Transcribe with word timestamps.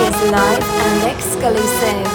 is 0.00 0.30
live 0.30 0.62
and 0.86 1.10
exclusive. 1.12 2.06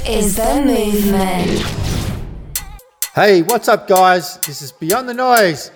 is 0.05 0.35
the 0.35 0.63
movement. 0.67 1.63
Hey, 3.15 3.43
what's 3.43 3.69
up, 3.69 3.87
guys? 3.87 4.39
This 4.39 4.63
is 4.63 4.73
Beyond 4.73 5.09
Tha 5.09 5.15
Noize, 5.15 5.71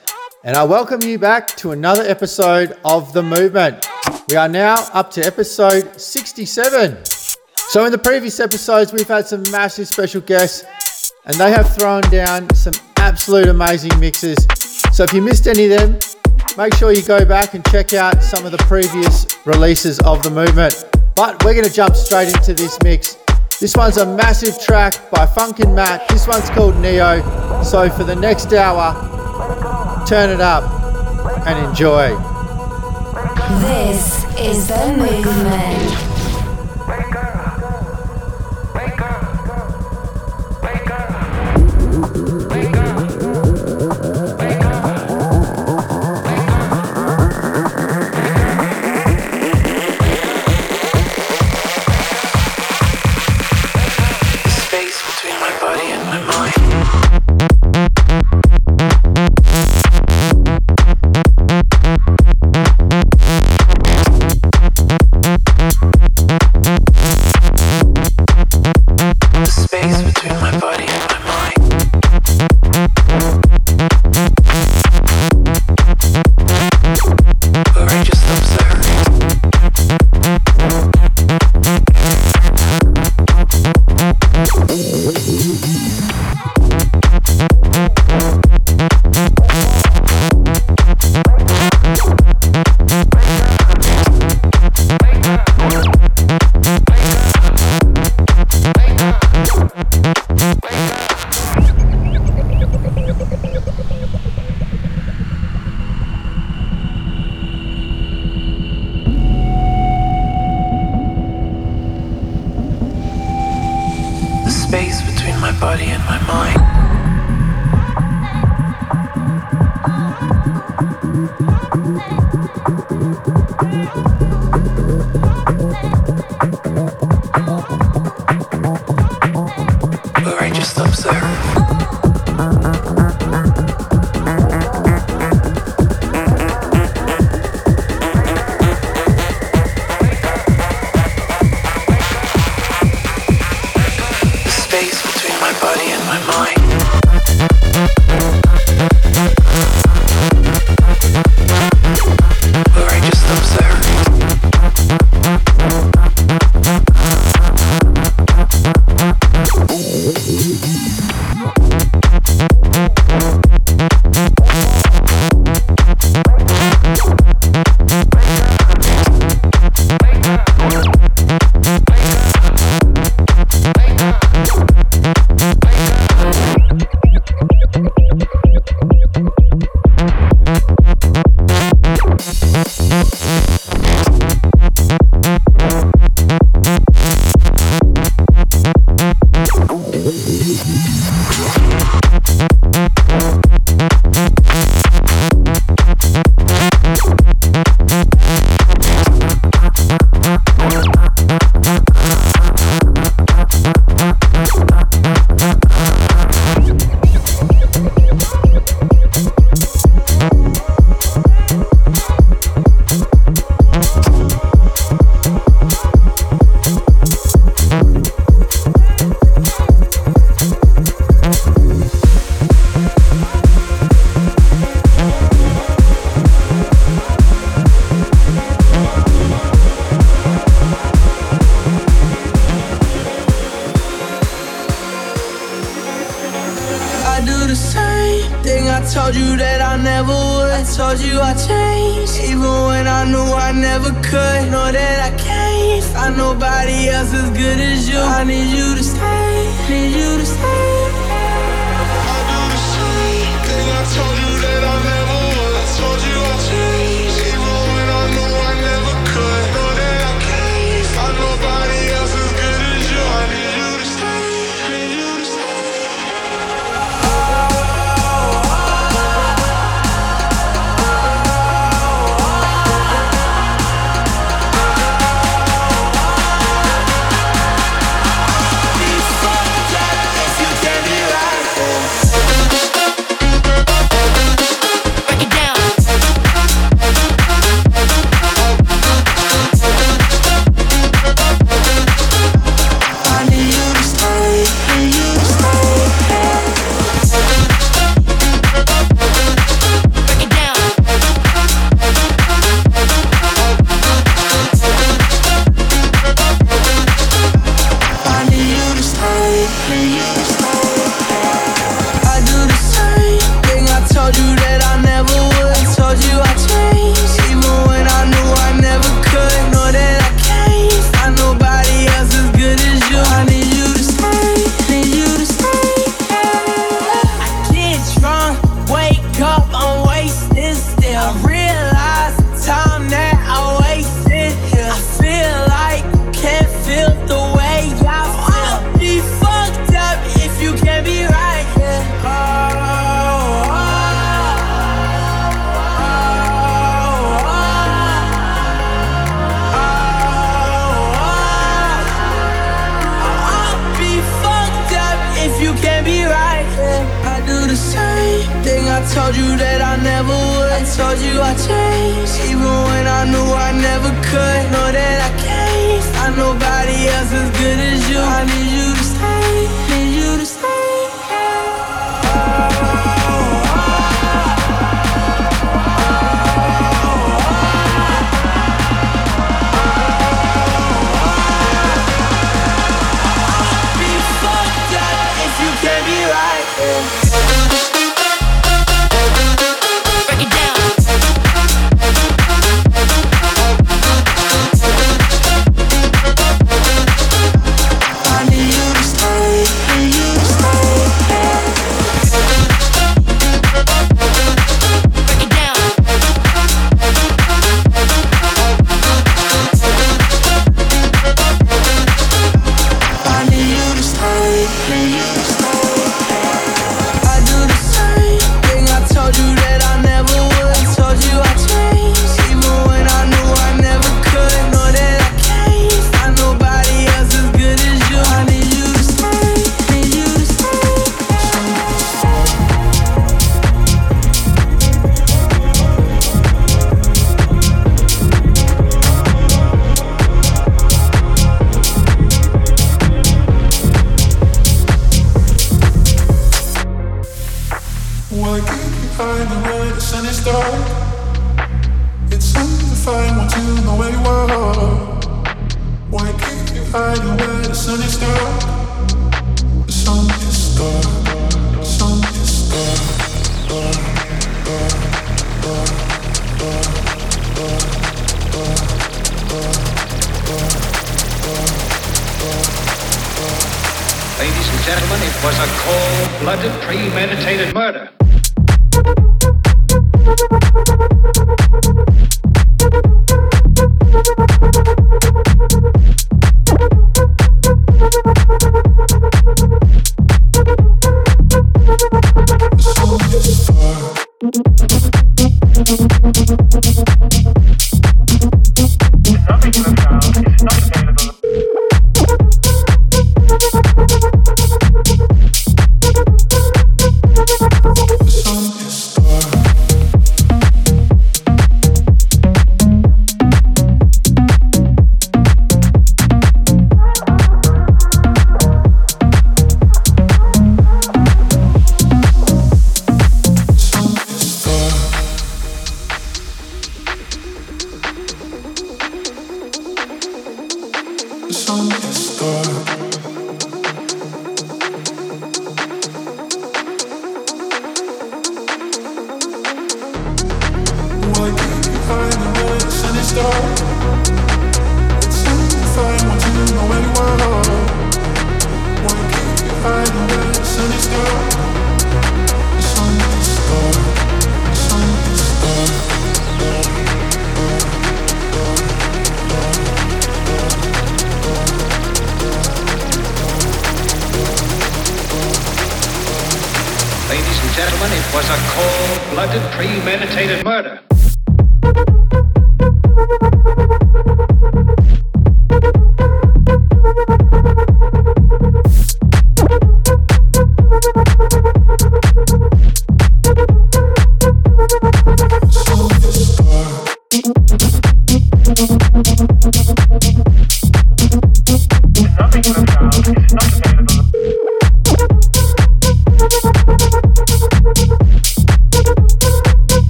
and 0.44 0.58
I 0.58 0.64
welcome 0.64 1.00
you 1.00 1.18
back 1.18 1.48
to 1.56 1.70
another 1.70 2.02
episode 2.02 2.76
of 2.84 3.14
The 3.14 3.22
Movement. 3.22 3.88
We 4.28 4.36
are 4.36 4.48
now 4.48 4.76
up 4.92 5.10
to 5.12 5.24
episode 5.24 5.98
67. 5.98 7.02
So, 7.06 7.86
in 7.86 7.90
the 7.90 7.96
previous 7.96 8.38
episodes, 8.40 8.92
we've 8.92 9.08
had 9.08 9.26
some 9.26 9.42
massive 9.50 9.88
special 9.88 10.20
guests, 10.20 11.14
and 11.24 11.34
they 11.36 11.50
have 11.50 11.74
thrown 11.74 12.02
down 12.10 12.54
some 12.54 12.74
absolute 12.96 13.48
amazing 13.48 13.98
mixes. 13.98 14.46
So, 14.92 15.04
if 15.04 15.14
you 15.14 15.22
missed 15.22 15.46
any 15.46 15.64
of 15.64 15.78
them, 15.78 15.98
make 16.58 16.74
sure 16.74 16.92
you 16.92 17.02
go 17.02 17.24
back 17.24 17.54
and 17.54 17.64
check 17.70 17.94
out 17.94 18.22
some 18.22 18.44
of 18.44 18.52
the 18.52 18.58
previous 18.68 19.26
releases 19.46 19.98
of 20.00 20.22
the 20.22 20.30
movement. 20.30 20.84
But 21.16 21.42
we're 21.42 21.54
going 21.54 21.66
to 21.66 21.72
jump 21.72 21.96
straight 21.96 22.28
into 22.28 22.52
this 22.52 22.78
mix. 22.82 23.16
This 23.60 23.74
one's 23.76 23.96
a 23.96 24.04
massive 24.04 24.60
track 24.60 25.10
by 25.10 25.24
Funkin' 25.24 25.74
Matt. 25.74 26.06
This 26.08 26.28
one's 26.28 26.50
called 26.50 26.76
Neo. 26.76 27.22
So 27.62 27.88
for 27.88 28.04
the 28.04 28.16
next 28.16 28.52
hour, 28.52 28.92
turn 30.06 30.30
it 30.30 30.40
up 30.40 30.64
and 31.46 31.66
enjoy. 31.66 32.08
This 33.60 34.24
is 34.38 34.68
the 34.68 34.94
movement. 34.96 36.13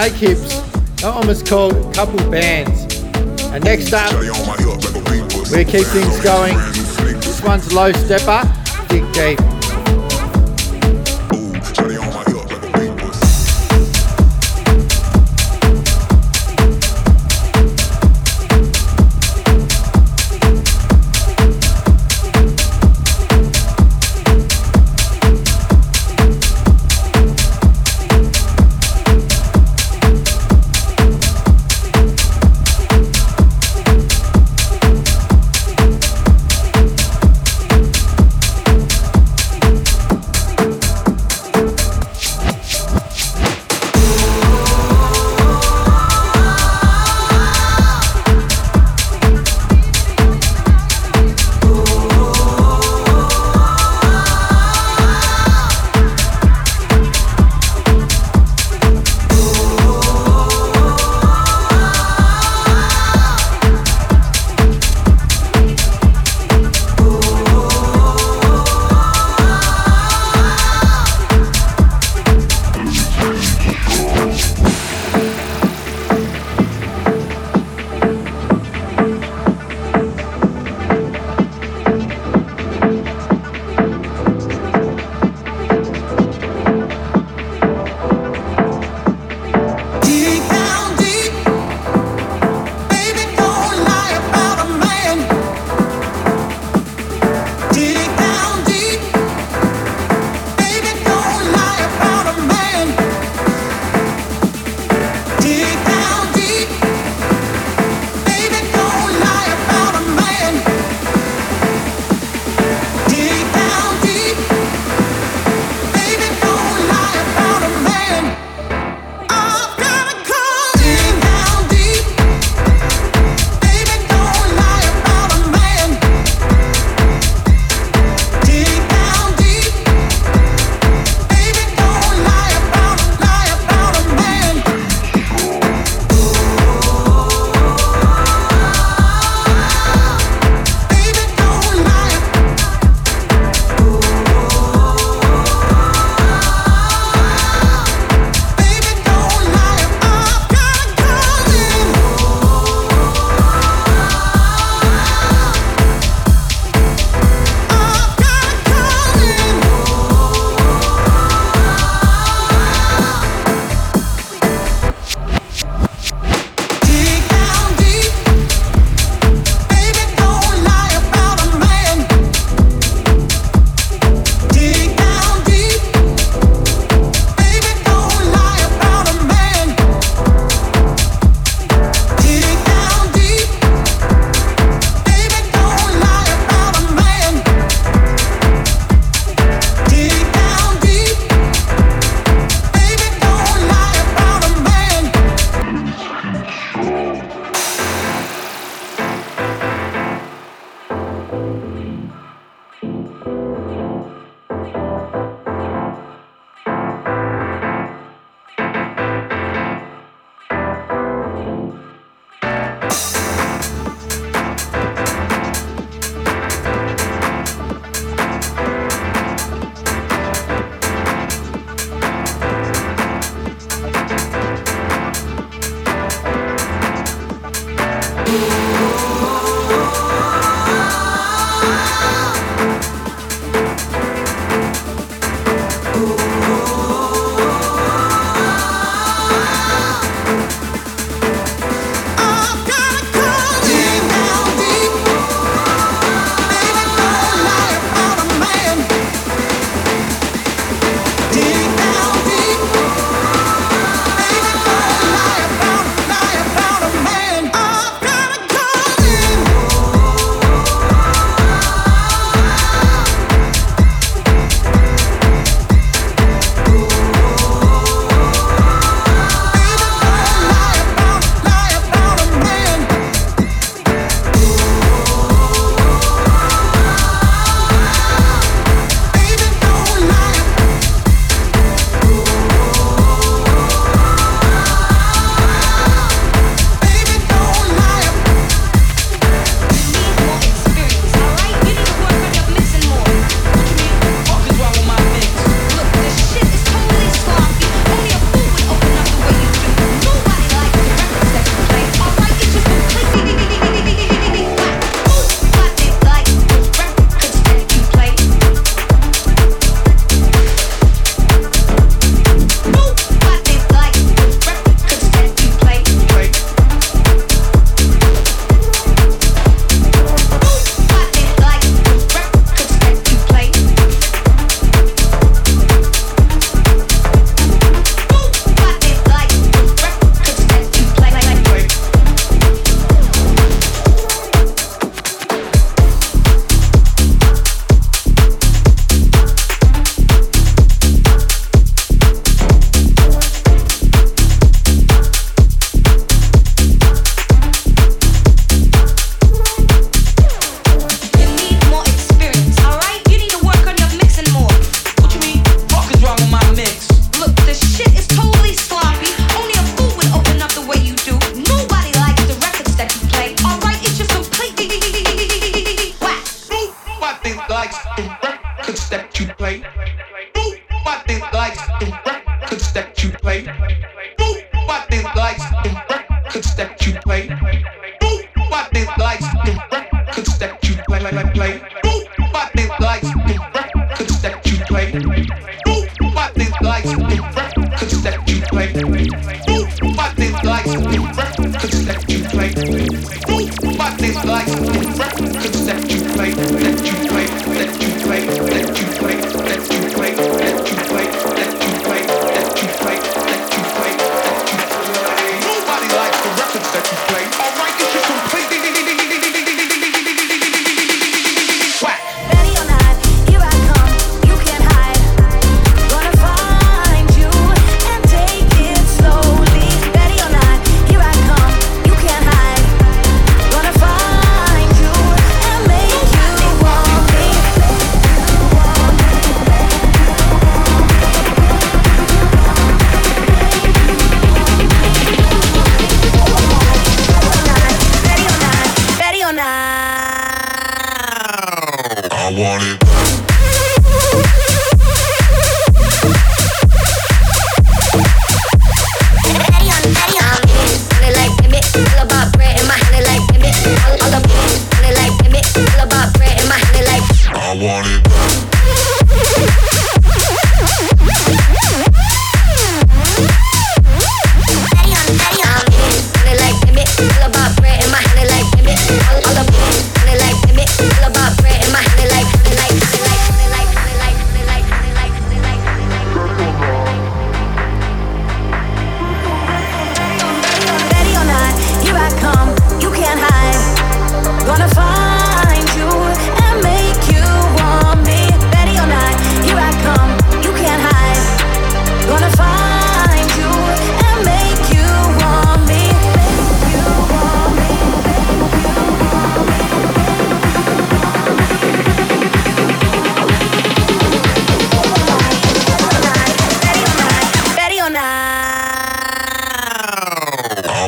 Snakehips. 0.00 1.02
That 1.02 1.14
one 1.14 1.26
was 1.26 1.42
called 1.42 1.74
Couple 1.94 2.18
Bandz. 2.30 2.90
And 3.52 3.62
next 3.62 3.92
up, 3.92 4.18
we 5.52 5.64
keep 5.64 5.86
things 5.88 6.20
going. 6.22 6.56
This 7.20 7.42
one's 7.42 7.70
Low 7.74 7.92
Steppa, 7.92 8.48
Dig 8.88 9.04
Deep. 9.12 9.49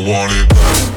I 0.02 0.08
want 0.08 0.32
it. 0.34 0.91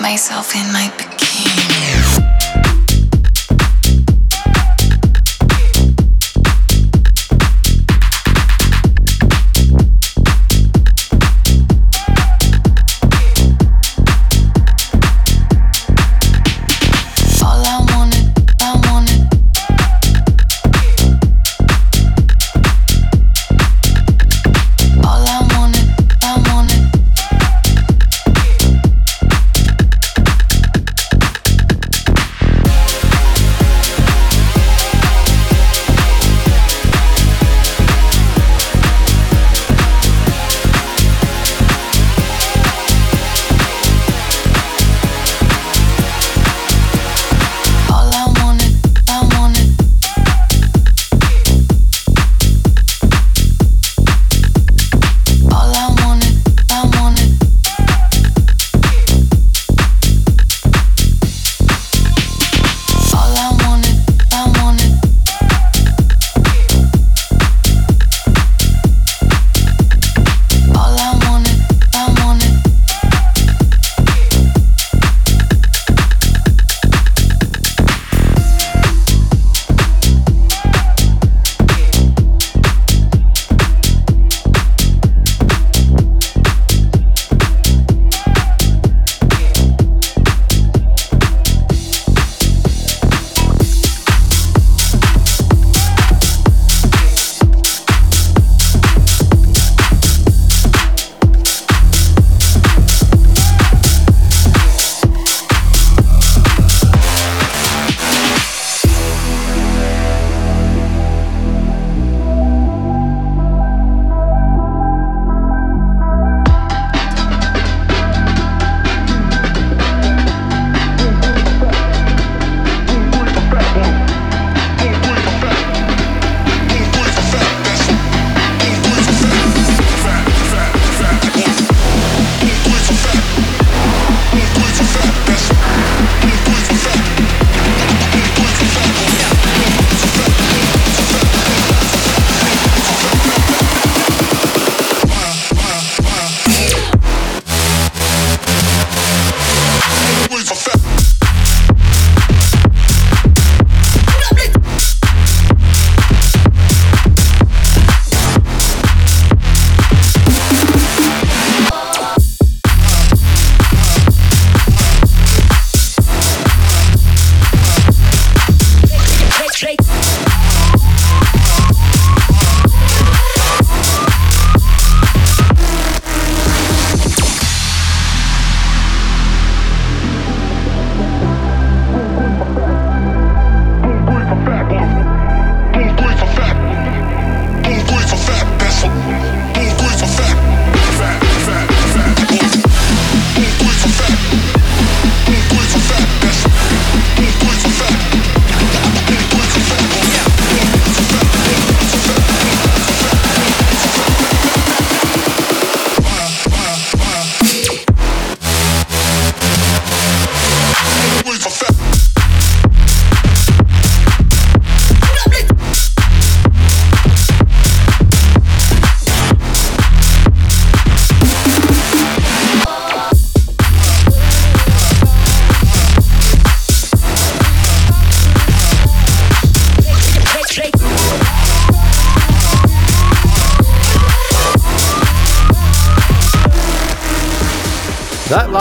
Myself 0.00 0.54
in 0.54 0.72
my 0.72 1.07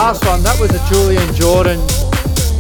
last 0.08 0.26
one, 0.26 0.42
that 0.42 0.58
was 0.58 0.72
a 0.72 0.80
Julian 0.88 1.36
Jordan 1.36 1.80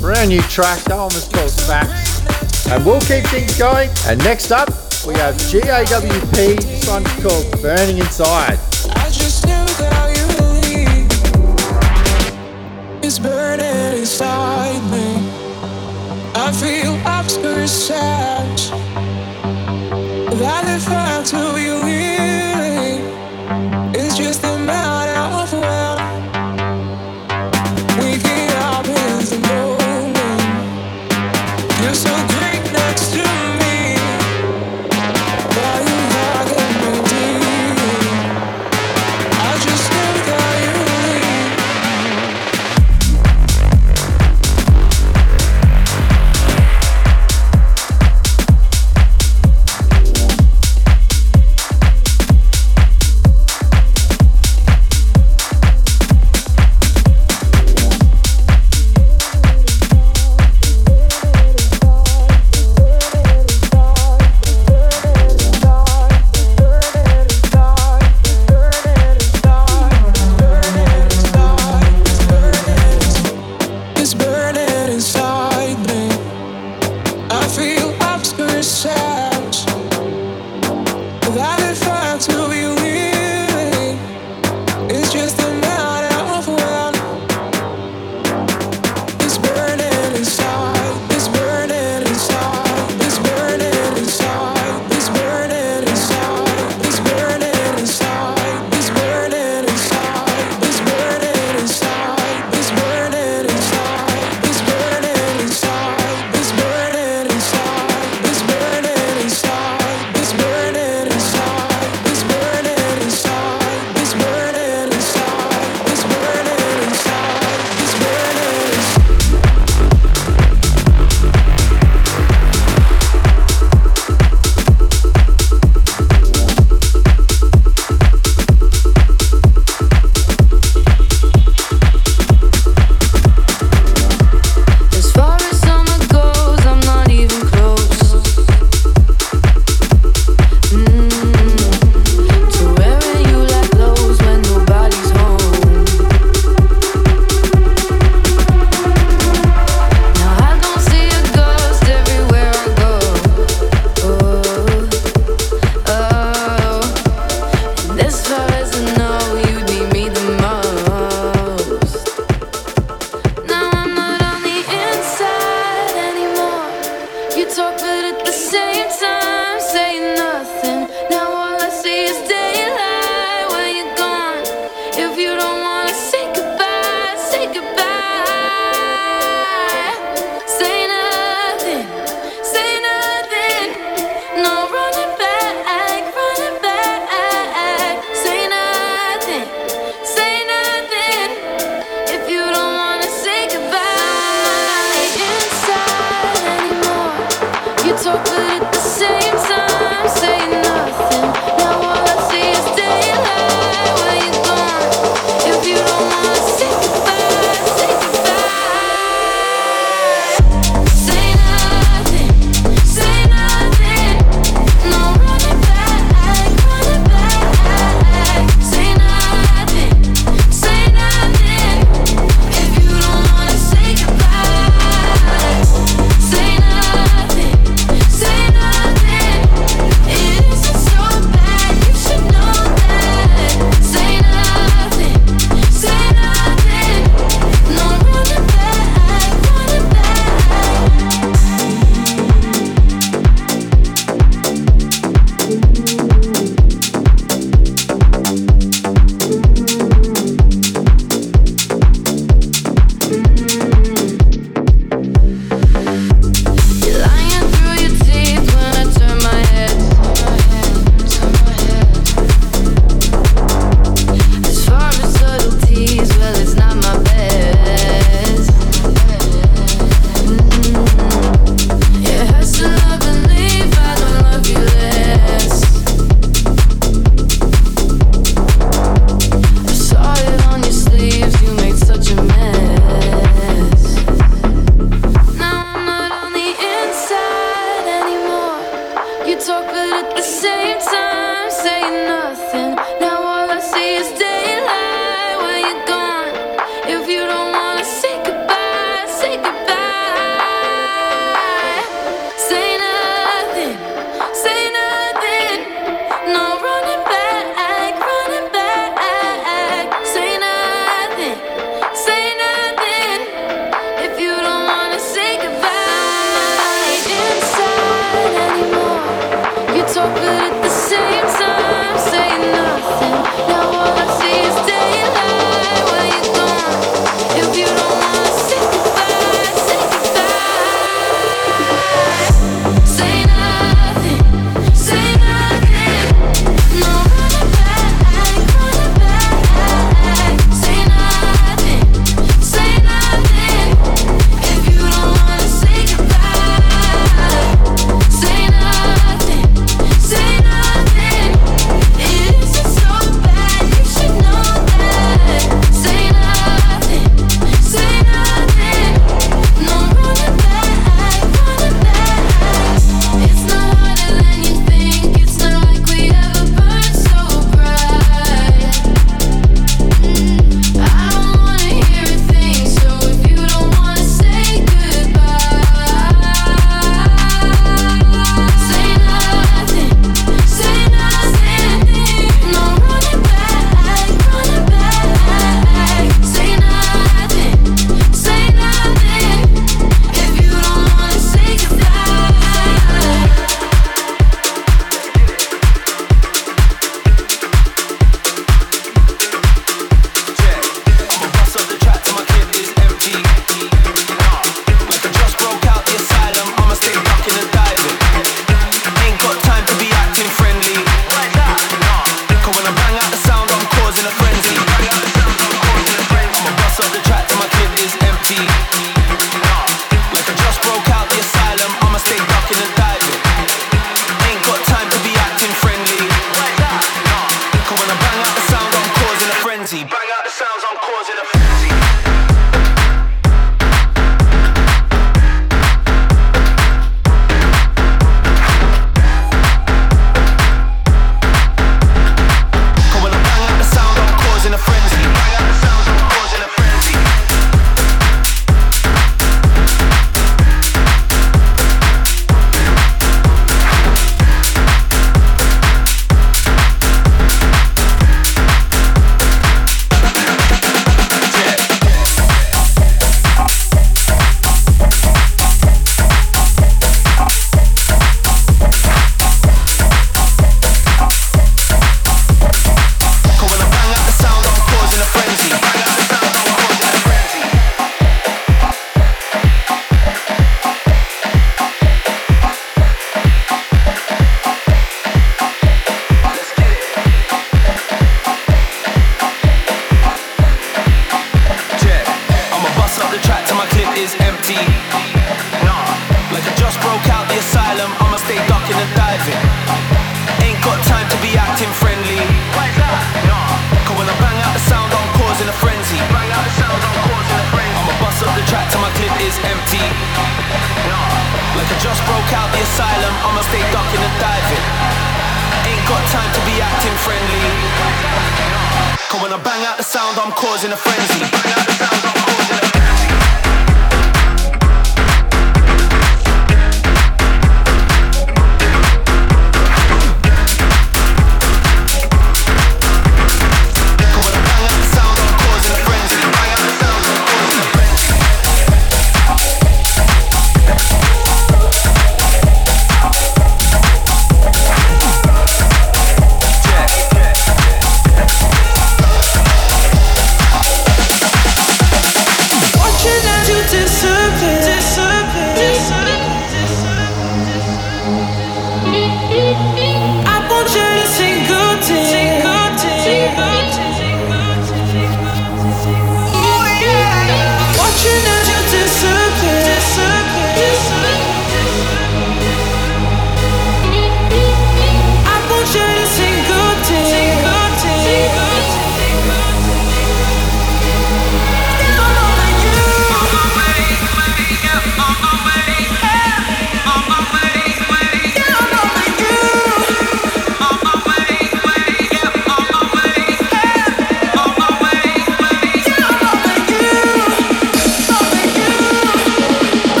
brand 0.00 0.30
new 0.30 0.42
track. 0.50 0.82
That 0.90 0.96
one 0.96 1.14
was 1.14 1.28
called 1.28 1.52
Facts. 1.70 2.26
And 2.66 2.84
we'll 2.84 3.00
keep 3.02 3.24
things 3.30 3.56
going. 3.56 3.90
And 4.08 4.18
next 4.24 4.50
up, 4.50 4.68
we 5.06 5.14
have 5.14 5.36
GAWP. 5.46 6.34
This 6.34 6.88
one's 6.88 7.06
called 7.22 7.46
Burning 7.62 7.98
Inside. 7.98 8.58
I 8.90 9.06
just 9.10 9.46
knew 9.46 9.64
that 9.78 10.18
you 10.18 10.26
It's 13.06 13.20
burning 13.20 13.98
inside 14.00 14.82
me. 14.90 15.30
I 16.34 16.50
feel 16.50 16.98
obscure 17.06 17.68
sad. 17.68 18.58
That 20.42 20.64
if 20.74 20.88
I 20.88 21.22
to 21.30 21.54
be 21.54 21.70
really, 21.86 23.17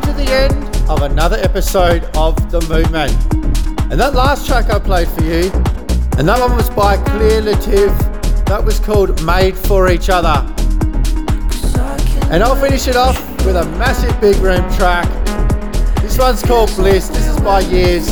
come 0.00 0.14
to 0.14 0.24
the 0.24 0.30
end 0.30 0.90
of 0.90 1.02
another 1.02 1.36
episode 1.36 2.04
of 2.16 2.34
The 2.50 2.60
Movement. 2.62 3.12
And 3.90 4.00
that 4.00 4.14
last 4.14 4.46
track 4.46 4.70
I 4.70 4.78
played 4.78 5.08
for 5.08 5.22
you, 5.22 5.50
and 6.18 6.28
that 6.28 6.38
one 6.40 6.56
was 6.56 6.70
by 6.70 6.96
Cler 6.96 7.42
Letiv. 7.42 8.44
That 8.46 8.64
was 8.64 8.78
called 8.80 9.22
Made 9.24 9.56
for 9.56 9.90
Each 9.90 10.08
Other. 10.08 10.44
And 12.30 12.42
I'll 12.42 12.56
finish 12.56 12.86
it 12.86 12.96
off 12.96 13.18
with 13.44 13.56
a 13.56 13.64
massive 13.78 14.18
big 14.20 14.36
room 14.36 14.68
track. 14.74 15.06
This 16.02 16.18
one's 16.18 16.42
called 16.42 16.74
Bliss. 16.76 17.08
This 17.08 17.26
is 17.26 17.40
by 17.40 17.60
Years. 17.60 18.06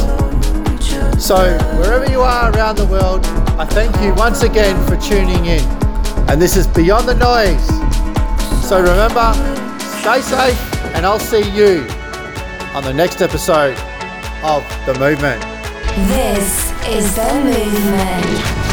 So 1.22 1.56
wherever 1.78 2.10
you 2.10 2.20
are 2.20 2.52
around 2.52 2.76
the 2.76 2.86
world, 2.86 3.24
I 3.58 3.64
thank 3.64 3.94
you 4.02 4.14
once 4.14 4.42
again 4.42 4.76
for 4.86 4.96
tuning 4.96 5.46
in. 5.46 5.64
And 6.28 6.40
this 6.40 6.56
is 6.56 6.66
Beyond 6.66 7.08
Tha 7.08 7.14
Noize. 7.14 8.62
So 8.62 8.80
remember, 8.80 9.32
stay 10.00 10.20
safe, 10.22 10.75
and 10.96 11.04
I'll 11.04 11.18
see 11.18 11.42
you 11.50 11.86
on 12.74 12.82
the 12.82 12.92
next 12.92 13.20
episode 13.20 13.76
of 14.42 14.64
The 14.86 14.98
Movement. 14.98 15.42
This 16.08 16.72
is 16.88 17.14
the 17.14 17.34
movement. 17.44 18.65